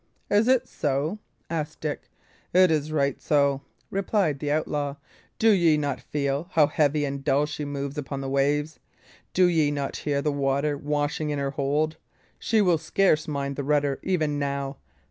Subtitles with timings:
[0.31, 2.09] "Is it so?" asked Dick.
[2.55, 3.61] "It is right so,"
[3.91, 4.95] replied the outlaw.
[5.37, 8.79] "Do ye not feel how heavy and dull she moves upon the waves?
[9.35, 11.97] Do ye not hear the water washing in her hold?
[12.39, 14.77] She will scarce mind the rudder even now.